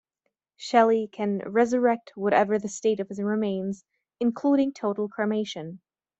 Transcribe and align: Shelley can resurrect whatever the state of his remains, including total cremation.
Shelley 0.57 1.07
can 1.11 1.43
resurrect 1.45 2.13
whatever 2.15 2.57
the 2.57 2.67
state 2.67 2.99
of 2.99 3.07
his 3.09 3.21
remains, 3.21 3.85
including 4.19 4.73
total 4.73 5.07
cremation. 5.07 5.79